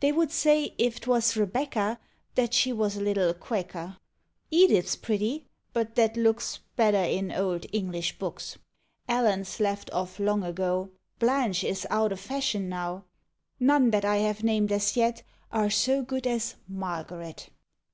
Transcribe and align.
They 0.00 0.10
would 0.10 0.30
say, 0.32 0.74
if 0.78 1.00
't 1.00 1.06
was 1.10 1.36
Rebecca, 1.36 2.00
That 2.34 2.54
she 2.54 2.72
was 2.72 2.96
a 2.96 3.02
little 3.02 3.34
Quaker. 3.34 3.98
Edith 4.50 4.88
's 4.88 4.96
pretty, 4.96 5.44
but 5.74 5.96
that 5.96 6.16
looks 6.16 6.60
Better 6.76 6.96
in 7.04 7.30
old 7.30 7.66
English 7.74 8.16
books; 8.18 8.56
Ellen 9.06 9.44
's 9.44 9.60
left 9.60 9.92
off 9.92 10.18
long 10.18 10.42
ago; 10.44 10.88
Blanche 11.18 11.62
is 11.62 11.86
out 11.90 12.10
of 12.10 12.20
fashion 12.20 12.70
now. 12.70 13.04
None 13.60 13.90
that 13.90 14.06
I 14.06 14.16
have 14.16 14.42
named 14.42 14.72
as 14.72 14.96
yet 14.96 15.22
Are 15.52 15.68
so 15.68 16.00
good 16.00 16.26
as 16.26 16.54
Margaret. 16.66 17.50